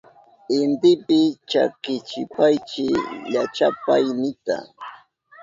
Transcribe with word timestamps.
Intipi 0.59 1.19
chakichipaychi 1.49 2.87
llachapaynita. 3.31 4.57